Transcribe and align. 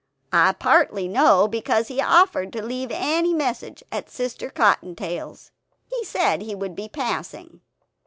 I 0.33 0.53
partly 0.53 1.07
know, 1.07 1.47
because 1.47 1.87
he 1.87 2.01
offered 2.01 2.51
to 2.53 2.63
leave 2.63 2.89
any 2.91 3.35
message 3.35 3.83
at 3.91 4.09
Sister 4.09 4.49
Cottontail's; 4.49 5.51
he 5.85 6.03
said 6.03 6.41
he 6.41 6.55
would 6.55 6.73
be 6.75 6.89
passing." 6.89 7.61